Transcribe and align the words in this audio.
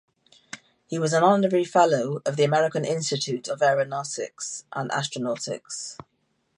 He 0.87 0.97
was 0.97 1.13
an 1.13 1.21
Honorary 1.21 1.63
Fellow 1.63 2.23
of 2.25 2.35
the 2.35 2.43
American 2.43 2.83
Institute 2.83 3.47
of 3.47 3.61
Aeronautics 3.61 4.65
and 4.73 4.89
Astronautics. 4.89 5.95